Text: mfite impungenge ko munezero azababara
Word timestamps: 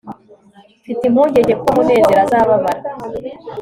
mfite 0.81 1.03
impungenge 1.05 1.53
ko 1.61 1.67
munezero 1.75 2.19
azababara 2.25 2.81